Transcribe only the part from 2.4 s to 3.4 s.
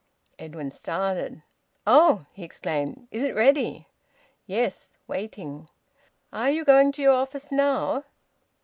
exclaimed. "Is it